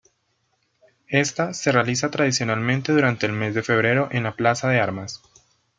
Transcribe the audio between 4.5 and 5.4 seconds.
de Armas.